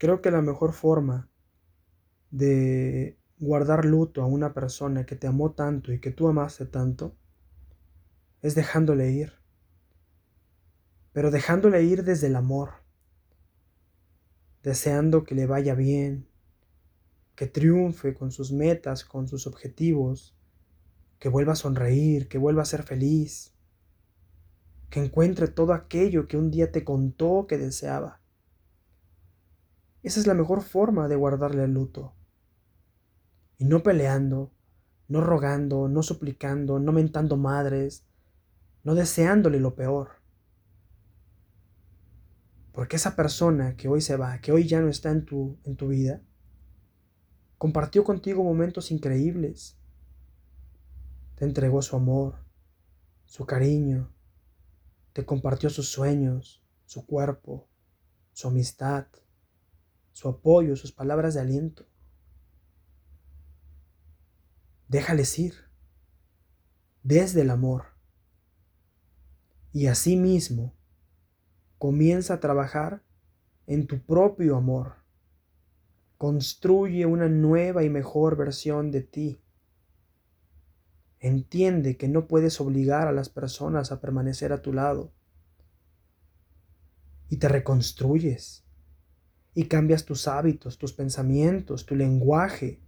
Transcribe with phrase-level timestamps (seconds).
[0.00, 1.28] Creo que la mejor forma
[2.30, 7.14] de guardar luto a una persona que te amó tanto y que tú amaste tanto
[8.40, 9.34] es dejándole ir.
[11.12, 12.70] Pero dejándole ir desde el amor,
[14.62, 16.26] deseando que le vaya bien,
[17.34, 20.34] que triunfe con sus metas, con sus objetivos,
[21.18, 23.52] que vuelva a sonreír, que vuelva a ser feliz,
[24.88, 28.19] que encuentre todo aquello que un día te contó que deseaba.
[30.02, 32.14] Esa es la mejor forma de guardarle el luto.
[33.58, 34.52] Y no peleando,
[35.08, 38.06] no rogando, no suplicando, no mentando madres,
[38.82, 40.20] no deseándole lo peor.
[42.72, 45.76] Porque esa persona que hoy se va, que hoy ya no está en tu, en
[45.76, 46.22] tu vida,
[47.58, 49.76] compartió contigo momentos increíbles.
[51.34, 52.36] Te entregó su amor,
[53.26, 54.10] su cariño,
[55.12, 57.68] te compartió sus sueños, su cuerpo,
[58.32, 59.06] su amistad,
[60.12, 61.86] su apoyo, sus palabras de aliento.
[64.88, 65.54] Déjales ir
[67.02, 67.84] desde el amor.
[69.72, 70.74] Y asimismo,
[71.78, 73.02] comienza a trabajar
[73.66, 74.96] en tu propio amor.
[76.18, 79.40] Construye una nueva y mejor versión de ti.
[81.20, 85.12] Entiende que no puedes obligar a las personas a permanecer a tu lado.
[87.28, 88.64] Y te reconstruyes.
[89.54, 92.80] Y cambias tus hábitos, tus pensamientos, tu lenguaje,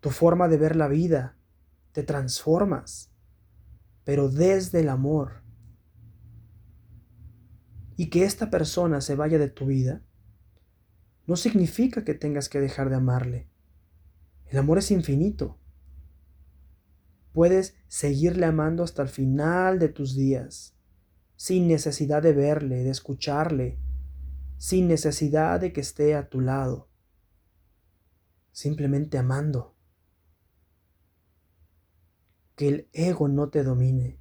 [0.00, 1.36] tu forma de ver la vida,
[1.92, 3.10] te transformas,
[4.04, 5.42] pero desde el amor.
[7.96, 10.02] Y que esta persona se vaya de tu vida
[11.26, 13.48] no significa que tengas que dejar de amarle.
[14.46, 15.58] El amor es infinito.
[17.32, 20.74] Puedes seguirle amando hasta el final de tus días,
[21.36, 23.78] sin necesidad de verle, de escucharle,
[24.60, 26.86] sin necesidad de que esté a tu lado,
[28.52, 29.74] simplemente amando.
[32.56, 34.20] Que el ego no te domine,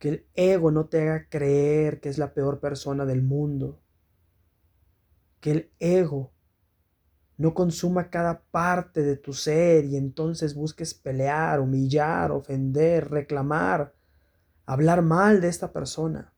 [0.00, 3.80] que el ego no te haga creer que es la peor persona del mundo,
[5.38, 6.32] que el ego
[7.36, 13.94] no consuma cada parte de tu ser y entonces busques pelear, humillar, ofender, reclamar,
[14.66, 16.34] hablar mal de esta persona.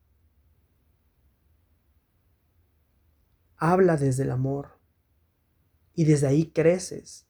[3.65, 4.77] Habla desde el amor
[5.95, 7.29] y desde ahí creces,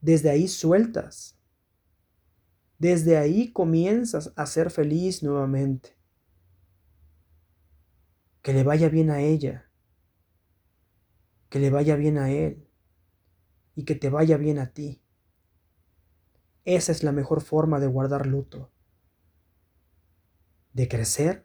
[0.00, 1.38] desde ahí sueltas.
[2.78, 5.98] Desde ahí comienzas a ser feliz nuevamente.
[8.40, 9.70] Que le vaya bien a ella,
[11.50, 12.66] que le vaya bien a él
[13.74, 15.02] y que te vaya bien a ti.
[16.64, 18.72] Esa es la mejor forma de guardar luto,
[20.72, 21.44] de crecer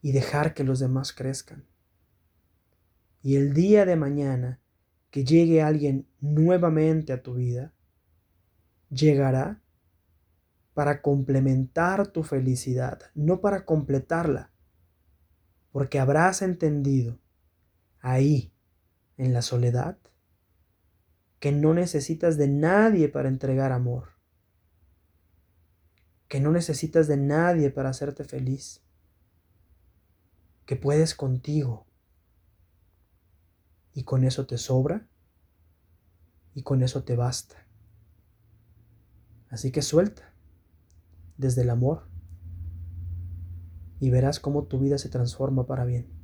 [0.00, 1.69] y dejar que los demás crezcan.
[3.22, 4.60] Y el día de mañana
[5.10, 7.74] que llegue alguien nuevamente a tu vida,
[8.90, 9.60] llegará
[10.72, 14.52] para complementar tu felicidad, no para completarla,
[15.72, 17.18] porque habrás entendido
[18.00, 18.52] ahí,
[19.16, 19.98] en la soledad,
[21.40, 24.10] que no necesitas de nadie para entregar amor,
[26.28, 28.82] que no necesitas de nadie para hacerte feliz,
[30.64, 31.89] que puedes contigo
[33.94, 35.08] y con eso te sobra
[36.54, 37.66] y con eso te basta.
[39.48, 40.32] Así que suelta
[41.36, 42.08] desde el amor
[43.98, 46.19] y verás cómo tu vida se transforma para bien.